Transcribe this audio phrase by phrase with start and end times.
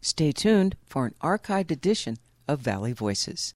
[0.00, 3.52] Stay tuned for an archived edition of Valley Voices.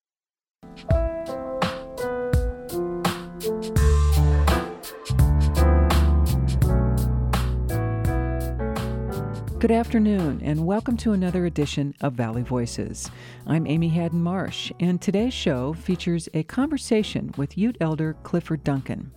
[9.61, 13.09] Good afternoon, and welcome to another edition of Valley Voices.
[13.47, 19.13] I'm Amy Haddon Marsh, and today's show features a conversation with Ute Elder Clifford Duncan.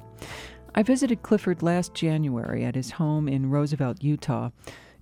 [0.75, 4.51] I visited Clifford last January at his home in Roosevelt, Utah.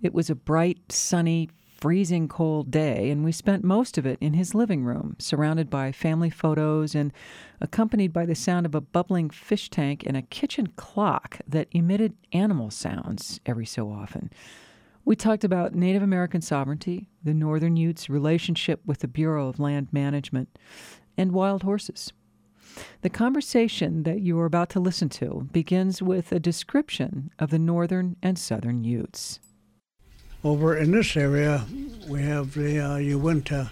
[0.02, 1.50] It was a bright, sunny,
[1.84, 5.91] freezing cold day, and we spent most of it in his living room, surrounded by
[5.91, 7.12] family photos and
[7.59, 12.13] accompanied by the sound of a bubbling fish tank and a kitchen clock that emitted
[12.31, 14.31] animal sounds every so often.
[15.03, 19.89] We talked about Native American sovereignty, the Northern Utes' relationship with the Bureau of Land
[19.91, 20.58] Management,
[21.17, 22.13] and wild horses.
[23.02, 27.59] The conversation that you are about to listen to begins with a description of the
[27.59, 29.41] Northern and Southern Utes.
[30.43, 31.65] Over in this area,
[32.09, 33.71] we have the uh, Uinta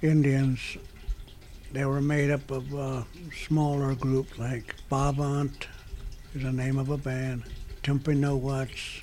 [0.00, 0.78] Indians.
[1.72, 3.02] They were made up of uh,
[3.46, 5.66] smaller groups like Bavant
[6.34, 7.44] is the name of a band,
[7.82, 9.02] Timpanowats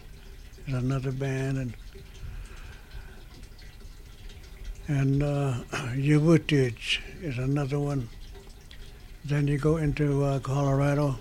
[0.68, 1.74] is another band, and
[4.88, 5.54] and uh,
[5.96, 8.10] is another one.
[9.26, 11.18] Then you go into uh, Colorado.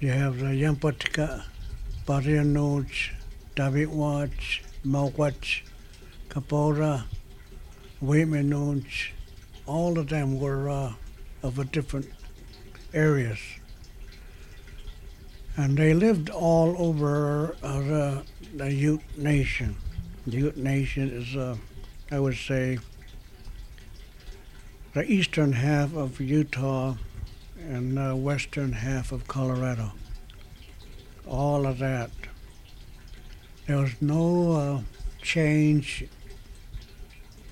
[0.00, 1.44] You have the Yampatka,
[2.06, 3.10] Parianuch,
[3.56, 5.62] Tabeguache, Mowatch,
[6.28, 7.04] Kapora,
[8.02, 9.10] Weminuche.
[9.66, 10.92] All of them were uh,
[11.42, 12.08] of a different
[12.92, 13.38] areas
[15.56, 18.22] and they lived all over uh, the,
[18.54, 19.76] the Ute Nation.
[20.26, 21.56] The Ute Nation is, uh,
[22.10, 22.78] I would say,
[24.94, 26.94] the eastern half of Utah
[27.58, 29.92] and the western half of Colorado.
[31.32, 32.10] All of that.
[33.66, 34.80] There was no uh,
[35.20, 36.04] change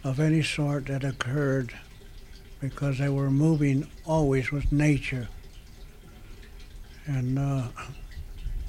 [0.04, 1.74] of any sort that occurred
[2.60, 5.28] because they were moving always with nature
[7.06, 7.68] and uh,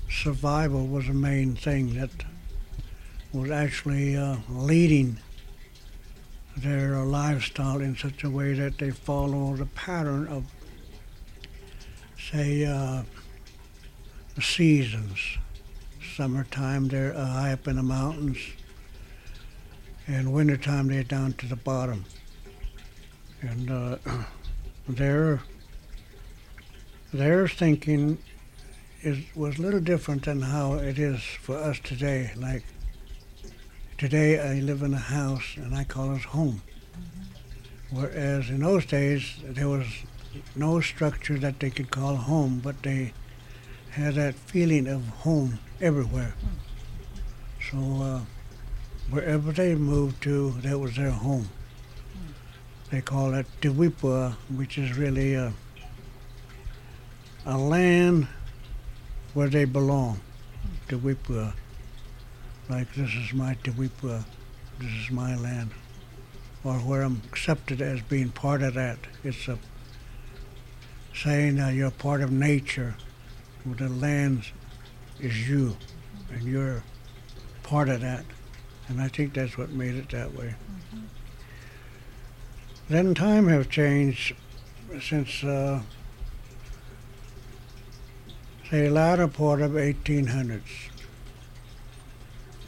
[0.09, 2.09] survival was the main thing that
[3.33, 5.17] was actually uh, leading
[6.57, 10.43] their lifestyle in such a way that they follow the pattern of,
[12.19, 13.03] say, uh,
[14.35, 15.37] the seasons.
[16.15, 18.37] Summertime, they're uh, high up in the mountains,
[20.07, 22.05] and wintertime, they're down to the bottom.
[23.41, 23.97] And uh,
[24.87, 25.41] their,
[27.13, 28.17] their thinking
[29.03, 32.31] is was a little different than how it is for us today.
[32.35, 32.63] Like
[33.97, 36.61] today, I live in a house and I call it home.
[37.89, 39.87] Whereas in those days, there was
[40.55, 43.13] no structure that they could call home, but they
[43.91, 46.33] had that feeling of home everywhere.
[47.69, 48.21] So uh,
[49.09, 51.49] wherever they moved to, that was their home.
[52.89, 55.53] They call it Tewipua, which is really a,
[57.45, 58.27] a land
[59.33, 60.19] where they belong,
[60.89, 61.53] Tewipua.
[62.69, 64.25] Like this is my Tewipua,
[64.79, 65.71] this is my land.
[66.63, 68.99] Or where I'm accepted as being part of that.
[69.23, 69.57] It's a
[71.13, 72.95] saying that you're part of nature,
[73.65, 74.45] the land
[75.19, 75.77] is you,
[76.31, 76.83] and you're
[77.63, 78.25] part of that.
[78.87, 80.55] And I think that's what made it that way.
[80.93, 81.05] Mm-hmm.
[82.89, 84.35] Then time have changed
[85.01, 85.81] since uh,
[88.69, 90.89] the latter part of 1800s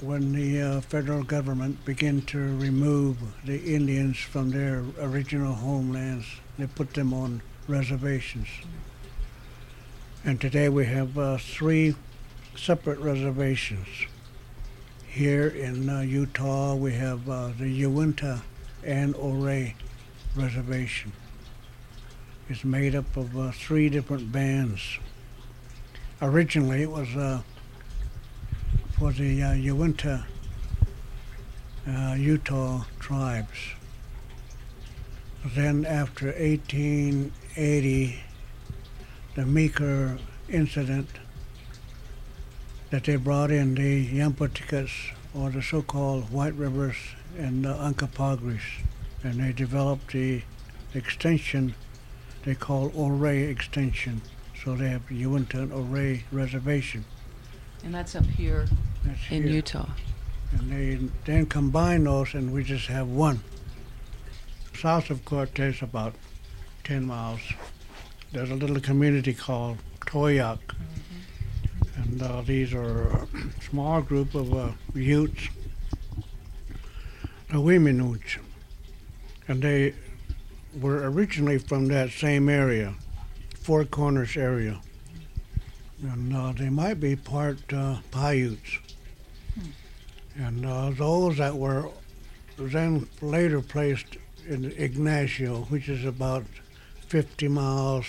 [0.03, 6.25] when the uh, federal government began to remove the Indians from their original homelands.
[6.57, 8.47] They put them on reservations.
[10.25, 11.95] And today we have uh, three
[12.55, 13.87] separate reservations.
[15.07, 18.41] Here in uh, Utah, we have uh, the Uinta
[18.83, 19.75] and Ouray
[20.35, 21.11] Reservation.
[22.49, 24.99] It's made up of uh, three different bands
[26.23, 27.41] originally it was uh,
[28.97, 30.25] for the uh, Uinta
[31.85, 33.73] uh, Utah tribes.
[35.45, 38.23] Then after 1880,
[39.35, 40.17] the Meeker
[40.49, 41.09] incident
[42.89, 44.91] that they brought in the Yampatikas
[45.33, 46.95] or the so-called White Rivers
[47.37, 48.61] and the Uncompahgres,
[49.23, 50.43] and they developed the
[50.93, 51.73] extension
[52.43, 54.21] they call Ouray extension
[54.63, 57.03] so they have Uinta and Ouray Reservation.
[57.83, 58.67] And that's up here
[59.03, 59.51] that's in here.
[59.51, 59.89] Utah.
[60.51, 63.41] And they then combine those, and we just have one.
[64.79, 66.15] South of Cortez, about
[66.83, 67.41] 10 miles,
[68.33, 70.59] there's a little community called Towaoc.
[70.59, 72.01] Mm-hmm.
[72.01, 73.27] And uh, these are a
[73.69, 75.49] small group of uh, Utes
[77.53, 78.39] the Weminuche,
[79.47, 79.93] and they
[80.81, 82.95] were originally from that same area,
[83.59, 84.81] Four Corners area,
[86.01, 88.79] and uh, they might be part uh, Paiutes,
[90.35, 91.89] and uh, those that were
[92.57, 94.17] then later placed
[94.49, 96.45] in Ignacio, which is about
[97.13, 98.07] 50 miles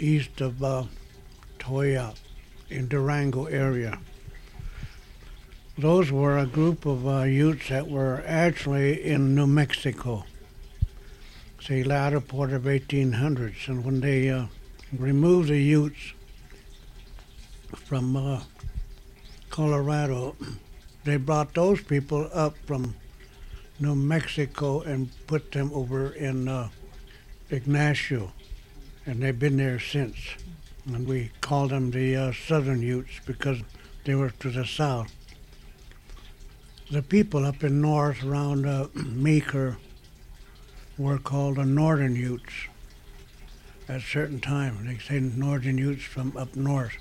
[0.00, 0.82] east of uh,
[1.60, 2.16] Towaoc
[2.70, 4.00] in Durango area.
[5.78, 10.24] Those were a group of uh, Utes that were actually in New Mexico,
[11.60, 14.46] say latter part of 1800s, and when they uh,
[14.98, 16.14] removed the Utes
[17.76, 18.40] from uh,
[19.50, 20.34] Colorado,
[21.04, 22.96] they brought those people up from
[23.78, 26.70] New Mexico and put them over in uh,
[27.50, 28.32] Ignacio,
[29.04, 30.16] and they've been there since.
[30.86, 33.58] And we call them the uh, Southern Utes because
[34.04, 35.12] they were to the south.
[36.90, 39.78] The people up in north around uh, Meeker
[40.98, 42.52] were called the Northern Utes
[43.88, 44.86] at certain time.
[44.86, 46.96] They say Northern Utes from up north.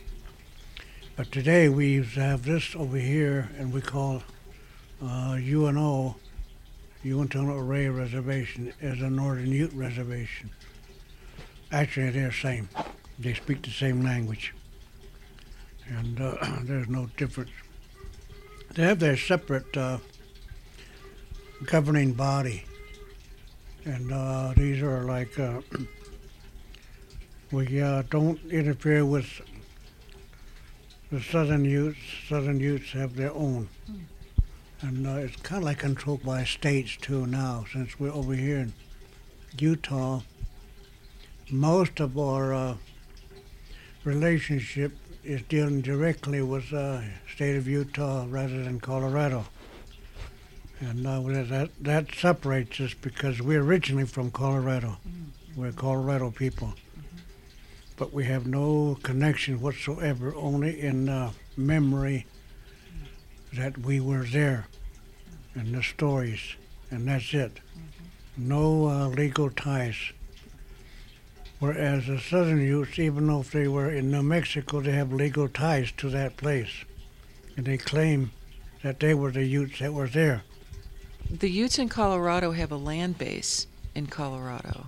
[1.15, 4.23] But today we have this over here, and we call
[5.01, 6.17] uh, UNO,
[7.05, 10.49] Uinta Ouray Reservation, as a Northern Ute Reservation.
[11.71, 12.67] Actually, they're the same.
[13.19, 14.55] They speak the same language,
[15.87, 17.51] and uh, there's no difference.
[18.73, 19.99] They have their separate uh,
[21.65, 22.63] governing body,
[23.85, 25.61] and uh, these are like uh,
[27.51, 29.41] we uh, don't interfere with
[31.11, 31.99] the Southern Utes.
[32.27, 33.69] Southern Utes have their own,
[34.81, 37.65] and uh, it's kind of like controlled by states too now.
[37.71, 38.73] Since we're over here in
[39.57, 40.21] Utah,
[41.49, 42.75] most of our uh,
[44.03, 44.91] relationship
[45.23, 47.01] is dealing directly with uh,
[47.33, 49.45] state of Utah rather than Colorado.
[50.81, 54.97] And uh, that that separates us because we're originally from Colorado.
[55.55, 56.73] We're Colorado people,
[57.95, 60.35] but we have no connection whatsoever.
[60.35, 62.25] Only in uh, memory
[63.55, 64.67] that we were there,
[65.53, 66.55] and the stories,
[66.91, 67.59] and that's it.
[68.37, 69.95] No uh, legal ties.
[71.59, 75.47] Whereas the Southern Utes, even though if they were in New Mexico, they have legal
[75.47, 76.83] ties to that place.
[77.55, 78.31] And they claim
[78.83, 80.43] that they were the Utes that were there.
[81.29, 84.87] The Utes in Colorado have a land base in Colorado.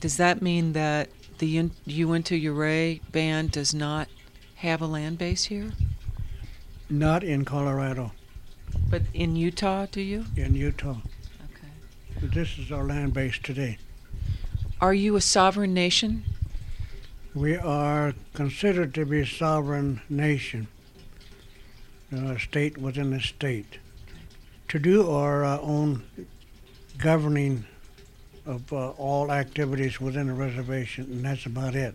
[0.00, 4.08] Does that mean that the Uinta Ouray band does not
[4.56, 5.72] have a land base here?
[6.90, 8.12] Not in Colorado,
[8.90, 10.24] But in Utah, do you?
[10.36, 10.96] in Utah.
[11.44, 12.26] Okay.
[12.34, 13.78] This is our land base today.
[14.80, 16.24] Are you a sovereign nation?
[17.34, 20.68] We are considered to be a sovereign nation,
[22.10, 23.78] a state within a state.
[24.68, 26.04] To do our uh, own
[26.98, 27.64] governing
[28.46, 31.94] of uh, all activities within a reservation, and that's about it.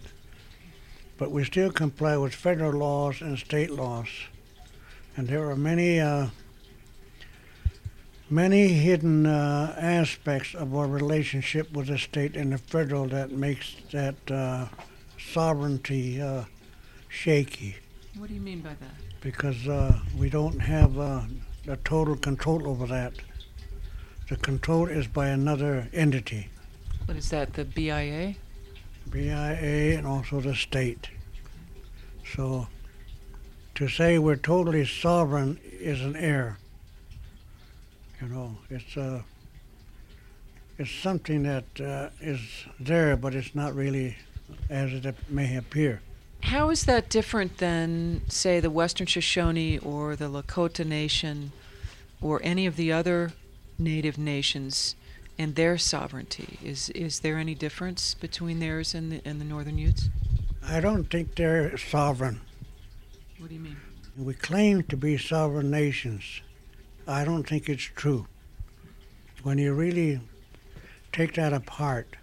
[1.17, 4.07] But we still comply with federal laws and state laws,
[5.15, 6.27] and there are many, uh,
[8.29, 13.75] many hidden uh, aspects of our relationship with the state and the federal that makes
[13.91, 14.67] that uh,
[15.19, 16.43] sovereignty uh,
[17.09, 17.75] shaky
[18.17, 18.91] What do you mean by that?
[19.21, 21.21] because uh, we don't have uh,
[21.65, 23.13] the total control over that.
[24.29, 26.49] The control is by another entity,
[27.05, 28.35] What is that, the BIA?
[29.09, 31.09] BIA and also the state.
[32.35, 32.67] So
[33.75, 36.57] to say we're totally sovereign is an error.
[38.21, 39.21] You know, it's uh,
[40.77, 42.39] it's something that uh, is
[42.79, 44.17] there, but it's not really
[44.69, 46.01] as it may appear.
[46.41, 51.51] How is that different than, say, the Western Shoshone or the Lakota Nation
[52.21, 53.31] or any of the other
[53.79, 54.95] native nations
[55.37, 56.59] and their sovereignty?
[56.63, 60.09] Is is there any difference between theirs and the, and the Northern Utes?
[60.65, 62.39] I don't think they're sovereign.
[63.43, 63.75] What do you mean?
[64.17, 66.23] We claim to be sovereign nations.
[67.05, 68.25] I don't think it's true.
[69.41, 70.21] When you really
[71.11, 72.15] take that apart,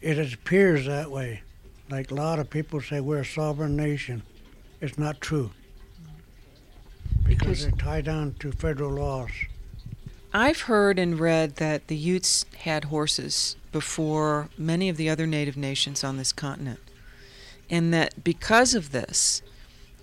[0.00, 1.42] it appears that way.
[1.88, 4.24] Like a lot of people say we're a sovereign nation.
[4.80, 5.52] It's not true.
[7.22, 9.30] Because Because- they're tied down to federal laws.
[10.34, 15.56] I've heard and read that the Utes had horses before many of the other native
[15.56, 16.80] nations on this continent,
[17.70, 19.42] and that because of this,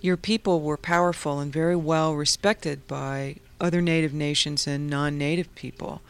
[0.00, 5.54] your people were powerful and very well respected by other native nations and non native
[5.54, 6.02] people.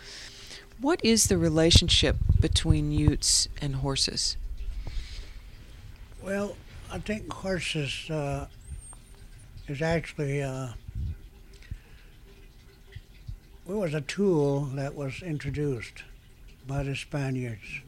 [0.80, 4.36] What is the relationship between Utes and horses?
[6.22, 6.56] Well,
[6.90, 8.46] I think horses uh,
[9.68, 10.68] is actually uh,
[13.66, 16.02] it was a tool that was introduced
[16.66, 17.80] by the Spaniards,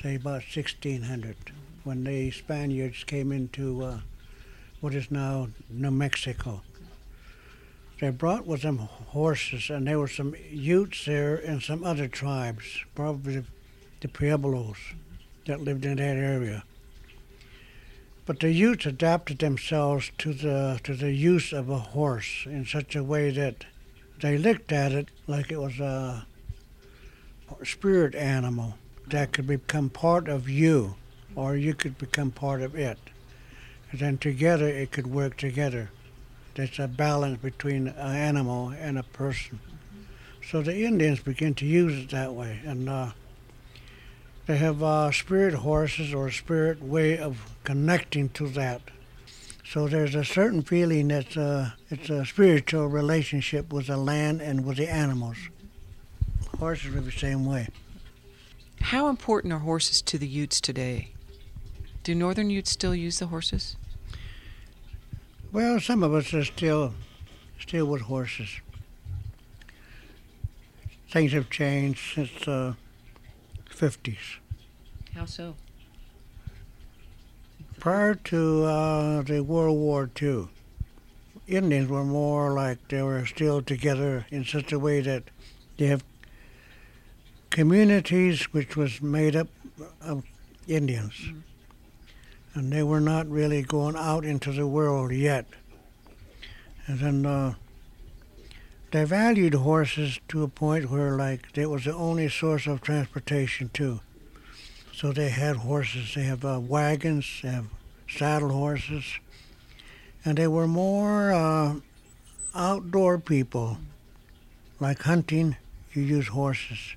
[0.00, 1.36] say about 1600,
[1.84, 3.98] when the Spaniards came into uh,
[4.80, 6.62] what is now New Mexico.
[8.00, 12.84] They brought with them horses, and there were some Utes there and some other tribes,
[12.94, 13.44] probably
[14.00, 14.76] the Pueblos
[15.46, 16.64] that lived in that area.
[18.26, 22.96] But the Utes adapted themselves to the to the use of a horse in such
[22.96, 23.64] a way that
[24.20, 26.26] they looked at it like it was a
[27.64, 28.74] spirit animal
[29.08, 30.94] that could become part of you,
[31.34, 32.98] or you could become part of it.
[33.90, 35.90] And then together it could work together.
[36.54, 39.60] There's a balance between an animal and a person.
[40.50, 43.12] So the Indians begin to use it that way, and uh,
[44.46, 48.82] they have uh, spirit horses or a spirit way of connecting to that.
[49.64, 54.66] So there's a certain feeling that uh, it's a spiritual relationship with the land and
[54.66, 55.38] with the animals.
[56.58, 57.68] Horses are the same way.
[58.80, 61.11] How important are horses to the Utes today?
[62.02, 63.76] Do Northern Utes still use the horses?
[65.52, 66.94] Well, some of us are still,
[67.60, 68.60] still with horses.
[71.08, 72.76] Things have changed since the
[73.70, 74.38] 50s.
[75.14, 75.54] How so?
[77.78, 80.48] Prior to uh, the World War II,
[81.46, 85.24] Indians were more like they were still together in such a way that
[85.76, 86.02] they have
[87.50, 89.48] communities which was made up
[90.00, 90.24] of
[90.66, 91.12] Indians.
[91.12, 91.51] Mm-hmm
[92.54, 95.46] and they were not really going out into the world yet.
[96.86, 97.54] And then uh,
[98.90, 103.70] they valued horses to a point where, like, it was the only source of transportation
[103.72, 104.00] too.
[104.94, 106.14] So they had horses.
[106.14, 107.40] They have uh, wagons.
[107.42, 107.66] They have
[108.08, 109.04] saddle horses,
[110.24, 111.76] and they were more uh,
[112.54, 113.78] outdoor people.
[114.78, 115.56] Like hunting,
[115.94, 116.96] you use horses.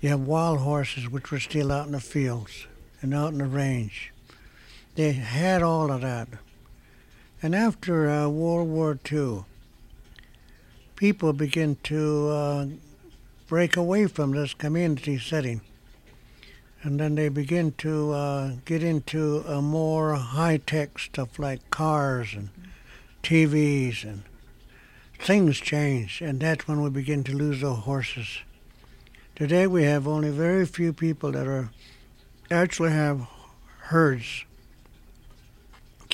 [0.00, 2.66] You have wild horses, which were still out in the fields
[3.00, 4.13] and out in the range
[4.94, 6.28] they had all of that.
[7.42, 9.44] And after uh, World War II,
[10.96, 12.66] people began to uh,
[13.48, 15.60] break away from this community setting.
[16.82, 22.34] And then they begin to uh, get into a more high tech stuff like cars
[22.34, 22.50] and
[23.22, 24.22] TVs and
[25.18, 26.20] things change.
[26.20, 28.38] And that's when we begin to lose the horses.
[29.34, 31.70] Today we have only very few people that are
[32.50, 33.26] actually have
[33.78, 34.44] herds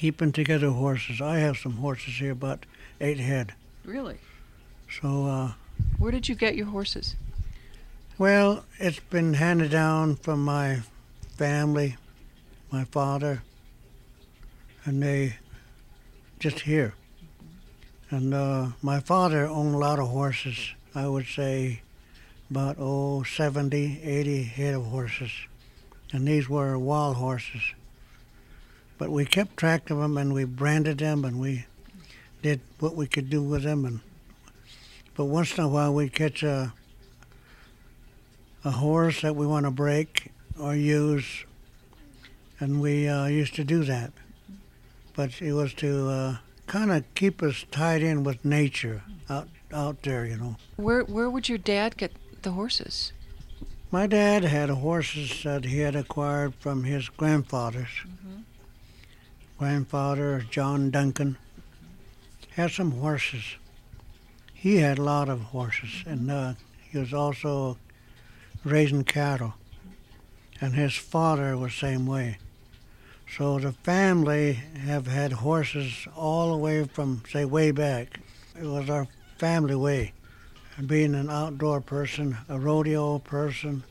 [0.01, 1.21] keeping together horses.
[1.21, 2.65] I have some horses here, about
[3.03, 3.53] eight head.
[3.85, 4.17] Really?
[4.91, 5.27] So.
[5.27, 5.53] Uh,
[5.99, 7.17] Where did you get your horses?
[8.17, 10.81] Well, it's been handed down from my
[11.37, 11.99] family,
[12.73, 13.43] my father,
[14.87, 15.37] and they
[16.39, 16.95] just here.
[18.09, 20.57] And uh, my father owned a lot of horses.
[20.95, 21.83] I would say
[22.51, 25.31] about oh 70, 80 head of horses,
[26.11, 27.61] and these were wild horses.
[29.01, 31.65] But we kept track of them and we branded them and we
[32.43, 33.87] did what we could do with them.
[33.87, 34.01] And
[35.17, 36.75] but once in a while we'd catch a
[38.63, 41.47] a horse that we want to break or use,
[42.61, 44.13] and we uh, used to do that.
[45.17, 50.03] But it was to uh, kind of keep us tied in with nature out out
[50.03, 50.57] there, you know.
[50.77, 53.15] Where where would your dad get the horses?
[53.91, 57.89] My dad had horses that he had acquired from his grandfathers.
[58.07, 58.41] Mm-hmm
[59.61, 61.37] grandfather, John Duncan,
[62.53, 63.57] had some horses.
[64.55, 66.55] He had a lot of horses, and uh,
[66.91, 67.77] he was also
[68.65, 69.53] raising cattle.
[70.63, 72.39] And his father was same way.
[73.37, 78.19] So the family have had horses all the way from, say, way back.
[78.59, 80.15] It was our family way.
[80.79, 83.85] And being an outdoor person, a rodeo person,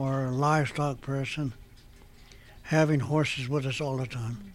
[0.00, 1.52] or a livestock person,
[2.62, 4.52] having horses with us all the time.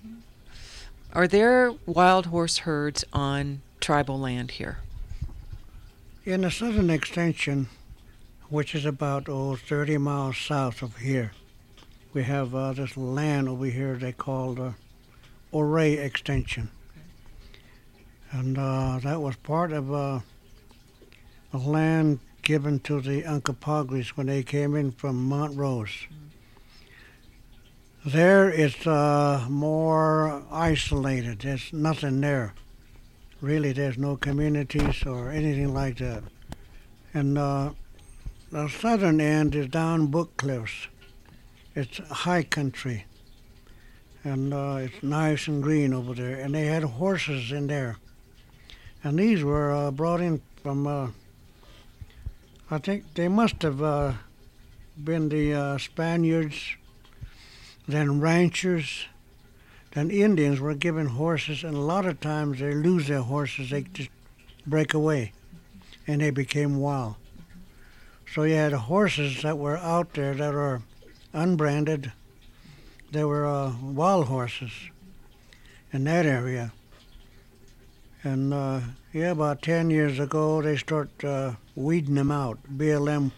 [1.14, 4.80] Are there wild horse herds on tribal land here?
[6.26, 7.70] In the southern extension,
[8.50, 11.32] which is about oh, 30 miles south of here,
[12.14, 14.74] we have uh, this land over here they call the
[15.54, 16.70] Ouray Extension.
[18.32, 20.20] And uh, that was part of uh,
[21.54, 25.90] a land given to the Uncompahgres when they came in from Montrose.
[25.90, 26.27] Mm-hmm.
[28.06, 31.40] There it's uh, more isolated.
[31.40, 32.54] There's nothing there.
[33.42, 36.24] Really, there's no communities or anything like that.
[37.14, 37.72] And uh,
[38.52, 40.88] the southern end is down Book Cliffs.
[41.76, 43.06] It's high country.
[44.24, 46.40] And uh, it's nice and green over there.
[46.40, 47.98] And they had horses in there.
[49.04, 51.10] And these were uh, brought in from uh,
[52.70, 54.14] I think they must have uh,
[55.02, 56.76] been the Spaniards,
[57.88, 59.06] then ranchers,
[59.94, 63.84] then Indians were given horses, and a lot of times they lose their horses, they
[63.84, 64.10] just
[64.66, 65.32] break away,
[66.06, 67.16] and they became wild.
[68.34, 70.82] So you had horses that were out there that are
[71.34, 72.12] unbranded.
[73.12, 74.72] They were uh, wild horses
[75.94, 76.74] in that area.
[78.24, 78.82] And uh,
[79.14, 82.60] yeah, about 10 years ago, they start uh, weeding them out.
[82.70, 83.32] BLM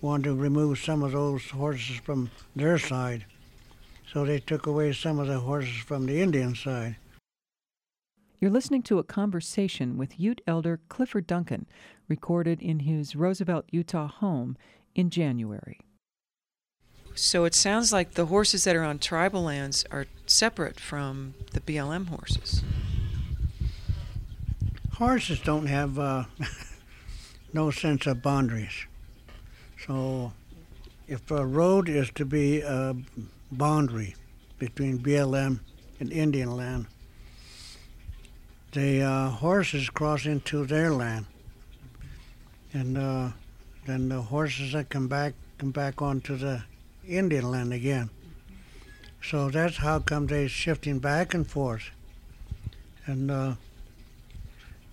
[0.00, 3.26] wanted to remove some of those horses from their side.
[4.12, 6.96] So they took away some of the horses from the Indian side.
[8.40, 11.66] You're listening to a conversation with Ute Elder Clifford Duncan,
[12.08, 14.56] recorded in his Roosevelt, Utah home
[14.94, 15.78] in January.
[17.14, 21.60] So it sounds like the horses that are on tribal lands are separate from the
[21.60, 22.62] BLM horses.
[24.94, 26.24] Horses don't have uh,
[27.52, 28.86] no sense of boundaries.
[29.86, 30.32] So
[31.06, 32.96] if a road is to be a
[33.50, 34.14] boundary
[34.58, 35.60] between BLM
[35.98, 36.86] and Indian land,
[38.72, 41.26] the uh, horses cross into their land,
[42.72, 43.30] and uh,
[43.86, 46.62] then the horses that come back come back onto the
[47.06, 48.08] Indian land again.
[49.22, 51.90] So that's how come they shifting back and forth.
[53.04, 53.54] And uh,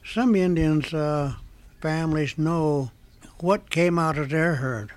[0.04, 1.36] some Indians uh,
[1.82, 2.92] families know
[3.40, 4.92] what came out of their herd.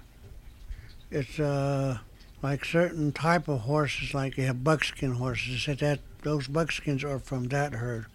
[1.11, 1.99] It's uh,
[2.42, 5.52] like certain type of horses, like you have buckskin horses.
[5.52, 8.06] They said that those buckskins are from that herd.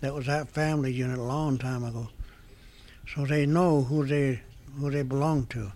[0.00, 2.08] That was that family unit a long time ago.
[3.14, 4.42] So they know who they
[4.78, 5.72] who they belong to.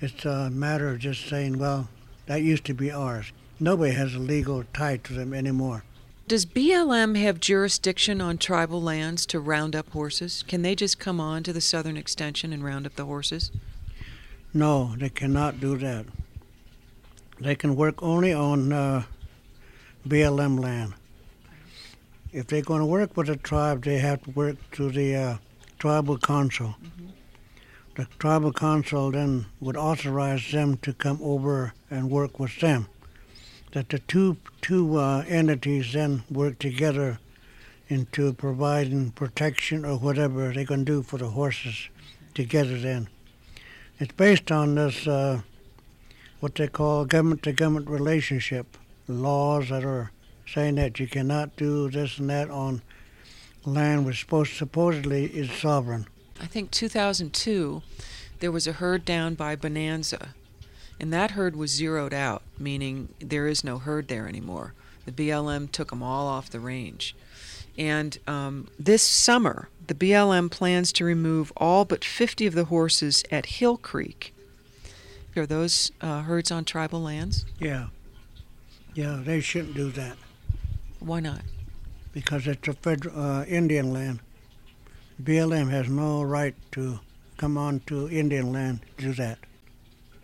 [0.00, 1.88] It's a matter of just saying, well,
[2.26, 3.32] that used to be ours.
[3.58, 5.84] Nobody has a legal tie to them anymore.
[6.28, 10.44] Does BLM have jurisdiction on tribal lands to round up horses?
[10.46, 13.52] Can they just come on to the southern extension and round up the horses?
[14.52, 16.06] No, they cannot do that.
[17.40, 19.02] They can work only on uh,
[20.06, 20.94] BLM land.
[22.32, 25.36] If they're going to work with a tribe, they have to work through the uh,
[25.78, 26.76] tribal council.
[26.82, 27.06] Mm-hmm
[27.96, 32.88] the tribal council then would authorize them to come over and work with them.
[33.72, 37.18] That the two two uh, entities then work together
[37.88, 41.88] into providing protection or whatever they can do for the horses
[42.34, 42.78] together.
[42.78, 43.08] Then
[43.98, 45.40] it's based on this uh,
[46.40, 48.76] what they call government to government relationship
[49.08, 50.10] laws that are
[50.46, 52.82] saying that you cannot do this and that on
[53.64, 56.06] land which supposed supposedly is sovereign.
[56.40, 57.82] I think 2002,
[58.40, 60.34] there was a herd down by Bonanza,
[61.00, 64.74] and that herd was zeroed out, meaning there is no herd there anymore.
[65.04, 67.14] The BLM took them all off the range.
[67.78, 73.22] And um, this summer, the BLM plans to remove all but 50 of the horses
[73.30, 74.32] at Hill Creek.
[75.36, 77.44] Are those uh, herds on tribal lands?
[77.58, 77.88] Yeah.
[78.94, 80.16] Yeah, they shouldn't do that.
[81.00, 81.42] Why not?
[82.12, 84.20] Because it's a federal uh, Indian land.
[85.22, 87.00] BLM has no right to
[87.36, 89.38] come on to Indian land to do that.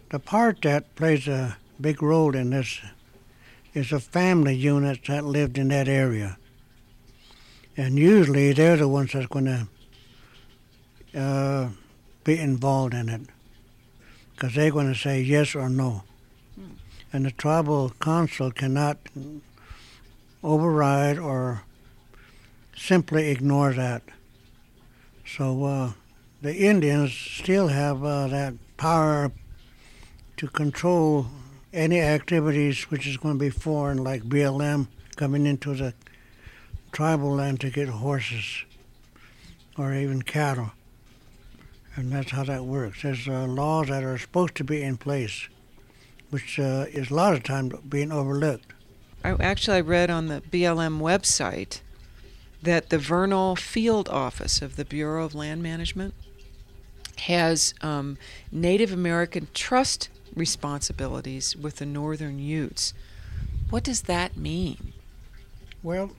[0.08, 2.80] The part that plays a big role in this
[3.74, 6.38] is the family units that lived in that area.
[7.76, 9.68] And usually they're the ones that's going
[11.12, 11.68] to uh,
[12.24, 13.22] be involved in it
[14.34, 16.04] because they're going to say yes or no.
[16.54, 16.74] Hmm.
[17.12, 18.98] And the tribal council cannot
[20.42, 21.62] override or
[22.76, 24.02] simply ignore that.
[25.26, 25.92] So uh,
[26.40, 29.30] the Indians still have uh, that power
[30.36, 31.26] to control
[31.72, 35.94] any activities which is going to be foreign, like BLM coming into the
[36.90, 38.64] tribal land to get horses
[39.78, 40.72] or even cattle.
[41.94, 43.02] And that's how that works.
[43.02, 45.48] There's uh, laws that are supposed to be in place,
[46.30, 48.72] which uh, is a lot of times being overlooked.
[49.24, 51.80] I actually I read on the BLM website
[52.62, 56.14] that the Vernal Field Office of the Bureau of Land Management
[57.18, 58.16] has um,
[58.50, 62.94] Native American trust responsibilities with the Northern Utes.
[63.70, 64.92] What does that mean?
[65.82, 66.12] Well,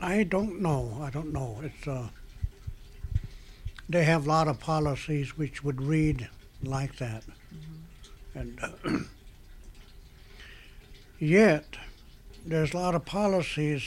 [0.00, 0.98] I don't know.
[1.02, 1.60] I don't know.
[1.62, 2.08] It's uh,
[3.88, 6.28] they have a lot of policies which would read
[6.62, 7.22] like that,
[7.54, 8.38] mm-hmm.
[8.38, 8.98] and uh,
[11.18, 11.76] yet
[12.46, 13.82] there's a lot of policies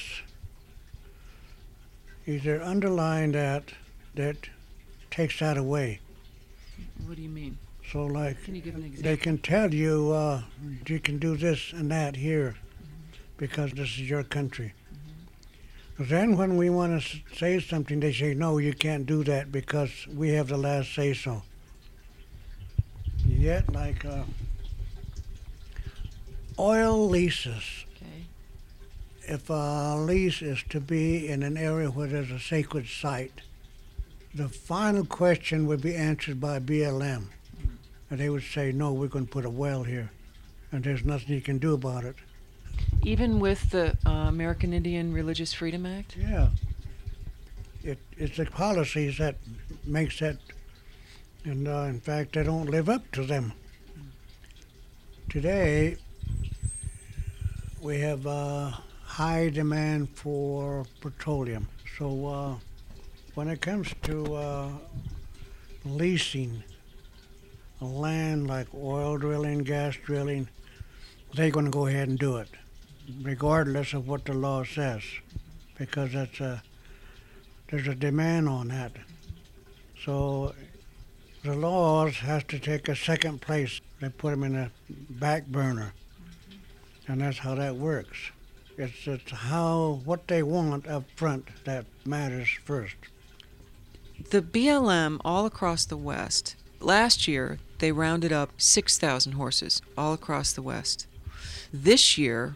[2.25, 3.73] either underline that
[4.15, 4.49] that
[5.09, 5.99] takes that away.
[7.05, 7.57] What do you mean?
[7.91, 10.41] So, like, can can they can tell you uh,
[10.87, 13.19] you can do this and that here mm-hmm.
[13.37, 14.73] because this is your country.
[15.99, 19.89] Then, when we want to say something, they say, no, you can't do that because
[20.13, 21.41] we have the last say so.
[23.25, 24.23] yet, like uh,
[26.59, 27.85] oil leases.
[27.95, 28.25] Okay.
[29.23, 33.41] If a lease is to be in an area where there's a sacred site,
[34.35, 37.25] the final question would be answered by BLM.
[38.11, 40.11] And they would say, no, we're going to put a well here,
[40.71, 42.15] and there's nothing you can do about it.
[43.03, 46.15] Even with the uh, American Indian Religious Freedom Act?
[46.17, 46.49] Yeah.
[47.83, 49.35] It, it's the policies that
[49.85, 50.37] makes that,
[51.45, 53.53] and uh, in fact, they don't live up to them.
[55.29, 55.97] Today,
[57.81, 61.67] we have a high demand for petroleum.
[61.97, 62.55] So uh,
[63.35, 64.69] when it comes to uh,
[65.85, 66.63] leasing
[67.79, 70.49] land like oil drilling, gas drilling,
[71.33, 72.49] they're going to go ahead and do it,
[73.21, 75.03] regardless of what the law says,
[75.77, 76.61] because that's a
[77.69, 78.93] there's a demand on that.
[80.03, 80.53] So
[81.43, 83.81] the laws has to take a second place.
[83.99, 84.71] They put them in a
[85.09, 85.93] back burner,
[87.07, 88.17] and that's how that works.
[88.77, 92.95] It's, it's how what they want up front that matters first.
[94.29, 100.53] The BLM all across the West, last year they rounded up 6,000 horses all across
[100.53, 101.07] the West.
[101.73, 102.55] This year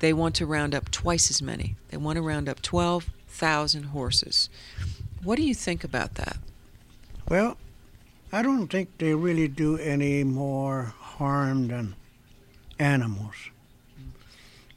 [0.00, 1.76] they want to round up twice as many.
[1.88, 4.48] They want to round up 12,000 horses.
[5.22, 6.36] What do you think about that?
[7.28, 7.56] Well,
[8.32, 11.94] I don't think they really do any more harm than
[12.78, 13.34] animals.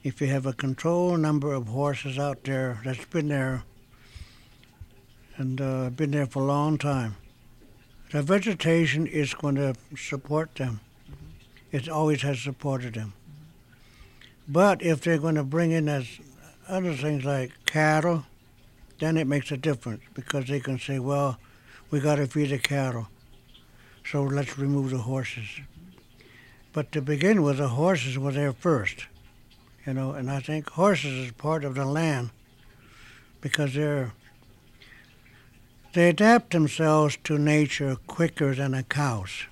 [0.03, 3.63] If you have a controlled number of horses out there that's been there
[5.35, 7.17] and uh, been there for a long time,
[8.11, 10.79] the vegetation is going to support them.
[11.71, 13.13] It always has supported them.
[14.47, 16.07] But if they're going to bring in as
[16.67, 18.25] other things like cattle,
[18.99, 21.37] then it makes a difference because they can say, well,
[21.91, 23.07] we got to feed the cattle,
[24.05, 25.47] so let's remove the horses.
[26.73, 29.07] But to begin with, the horses were there first,
[29.85, 32.31] you know, and I think horses is part of the land
[33.41, 34.13] because they're
[35.93, 39.45] they adapt themselves to nature quicker than the cows.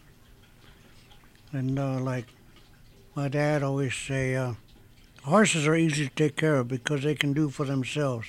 [1.51, 2.27] And uh, like
[3.15, 4.53] my dad always say, uh,
[5.25, 8.27] horses are easy to take care of because they can do for themselves.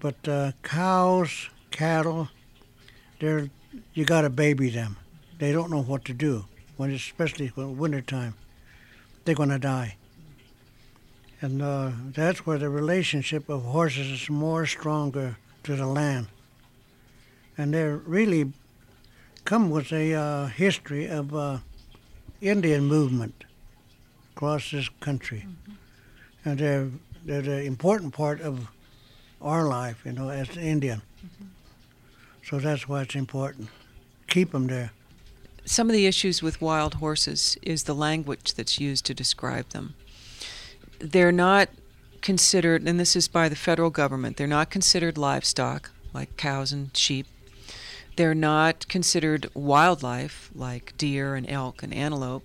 [0.00, 2.28] But uh, cows, cattle,
[3.20, 3.48] they're
[3.94, 4.96] you got to baby them.
[5.38, 6.44] They don't know what to do
[6.76, 8.34] when, especially when wintertime.
[9.24, 9.96] They're going to die.
[11.40, 16.26] And uh, that's where the relationship of horses is more stronger to the land.
[17.56, 18.52] And they really
[19.44, 21.58] come with a uh, history of uh,
[22.40, 23.44] Indian movement
[24.34, 25.46] across this country.
[25.46, 26.48] Mm-hmm.
[26.48, 26.88] And they're,
[27.24, 28.68] they're the important part of
[29.40, 31.02] our life, you know, as an Indian.
[31.24, 31.46] Mm-hmm.
[32.44, 33.68] So that's why it's important.
[34.26, 34.92] Keep them there.
[35.64, 39.94] Some of the issues with wild horses is the language that's used to describe them.
[40.98, 41.68] They're not
[42.20, 46.96] considered, and this is by the federal government, they're not considered livestock like cows and
[46.96, 47.26] sheep.
[48.16, 52.44] They're not considered wildlife like deer and elk and antelope.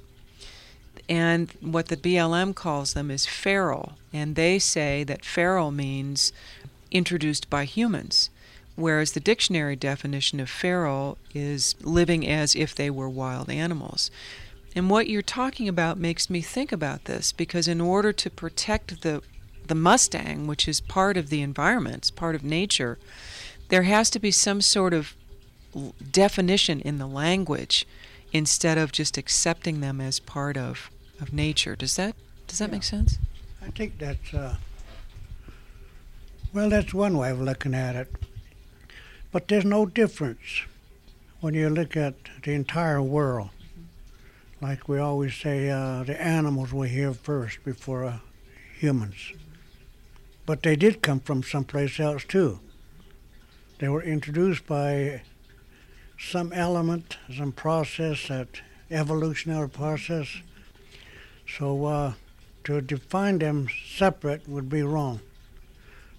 [1.09, 3.93] And what the BLM calls them is feral.
[4.11, 6.33] And they say that feral means
[6.91, 8.29] introduced by humans,
[8.75, 14.11] whereas the dictionary definition of feral is living as if they were wild animals.
[14.75, 19.01] And what you're talking about makes me think about this because in order to protect
[19.01, 19.21] the
[19.67, 22.97] the Mustang, which is part of the environment, it's part of nature,
[23.69, 25.13] there has to be some sort of
[26.11, 27.85] definition in the language
[28.31, 30.89] instead of just accepting them as part of,
[31.19, 31.75] of nature.
[31.75, 32.15] Does that
[32.47, 32.75] does that yeah.
[32.75, 33.19] make sense?
[33.61, 34.55] I think that's uh,
[36.53, 38.11] well, that's one way of looking at it.
[39.31, 40.63] But there's no difference
[41.41, 43.49] when you look at the entire world.
[44.61, 48.19] Like we always say, uh, the animals were here first before uh,
[48.79, 49.33] humans.
[50.45, 52.59] But they did come from someplace else too.
[53.79, 55.21] They were introduced by
[56.17, 60.41] some element, some process, that evolutionary process.
[61.47, 62.13] So uh,
[62.65, 65.21] to define them separate would be wrong.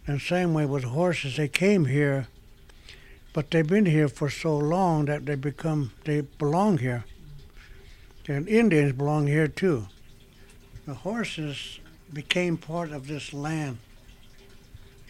[0.07, 2.29] And same way with horses, they came here,
[3.35, 7.05] but they've been here for so long that they become they belong here.
[8.27, 9.89] And Indians belong here too.
[10.87, 11.81] The horses
[12.13, 13.79] became part of this land,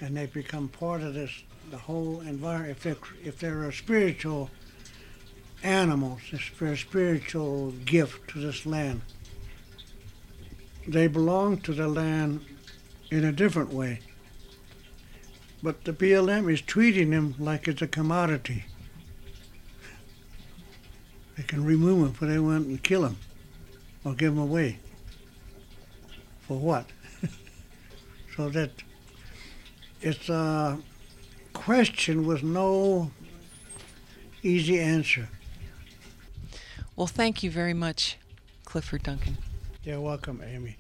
[0.01, 1.31] and they become part of this
[1.71, 2.71] the whole environment.
[2.73, 4.51] If they're, if they're a spiritual
[5.63, 6.21] animals,
[6.59, 9.03] they're a spiritual gift to this land,
[10.89, 12.41] they belong to the land
[13.11, 14.01] in a different way.
[15.63, 18.65] But the BLM is treating them like it's a commodity.
[21.37, 23.19] They can remove them, but they want and kill them
[24.03, 24.79] or give them away.
[26.41, 26.87] For what?
[28.37, 28.71] so that
[30.01, 30.79] it's a
[31.53, 33.11] question with no
[34.43, 35.29] easy answer.
[36.97, 38.17] Well, thank you very much,
[38.65, 39.37] Clifford Duncan.
[39.89, 40.77] You're welcome, Amy.